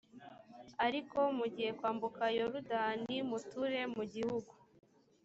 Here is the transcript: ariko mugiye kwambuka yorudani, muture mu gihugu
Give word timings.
ariko 0.85 1.19
mugiye 1.37 1.71
kwambuka 1.79 2.23
yorudani, 2.37 3.15
muture 3.29 3.81
mu 3.95 4.03
gihugu 4.13 4.53